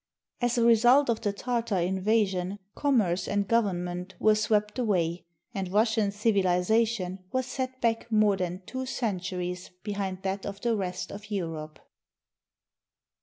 As 0.41 0.57
a 0.57 0.63
result 0.65 1.11
of 1.11 1.21
the 1.21 1.31
Tartar 1.31 1.77
invasion, 1.77 2.57
commerce 2.73 3.27
and 3.27 3.47
govern 3.47 3.83
ment 3.83 4.15
were 4.19 4.33
swept 4.33 4.79
away, 4.79 5.25
and 5.53 5.71
Russian 5.71 6.09
civilization 6.11 7.19
was 7.31 7.45
set 7.45 7.79
back 7.81 8.11
more 8.11 8.35
than 8.35 8.63
two 8.65 8.87
centuries 8.87 9.69
behind 9.83 10.23
that 10.23 10.43
of 10.43 10.59
the 10.61 10.75
rest 10.75 11.11
of 11.11 11.29
Europe. 11.29 11.77